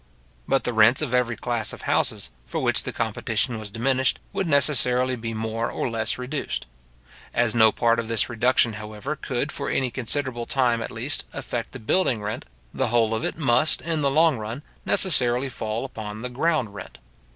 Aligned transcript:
But 0.47 0.63
the 0.63 0.73
rents 0.73 1.03
of 1.03 1.13
every 1.13 1.35
class 1.35 1.73
of 1.73 1.83
houses 1.83 2.31
for 2.47 2.57
which 2.59 2.81
the 2.81 2.91
competition 2.91 3.59
was 3.59 3.69
diminished, 3.69 4.17
would 4.33 4.47
necessarily 4.47 5.15
be 5.15 5.35
more 5.35 5.69
or 5.69 5.91
less 5.91 6.17
reduced. 6.17 6.65
As 7.35 7.53
no 7.53 7.71
part 7.71 7.99
of 7.99 8.07
this 8.07 8.27
reduction, 8.27 8.73
however, 8.73 9.15
could 9.15 9.51
for 9.51 9.69
any 9.69 9.91
considerable 9.91 10.47
time 10.47 10.81
at 10.81 10.89
least, 10.89 11.25
affect 11.33 11.71
the 11.71 11.79
building 11.79 12.19
rent, 12.19 12.45
the 12.73 12.87
whole 12.87 13.13
of 13.13 13.23
it 13.23 13.37
must, 13.37 13.79
in 13.79 14.01
the 14.01 14.09
long 14.09 14.39
run, 14.39 14.63
necessarily 14.87 15.49
fall 15.49 15.85
upon 15.85 16.23
the 16.23 16.29
ground 16.29 16.73
rent. 16.73 16.97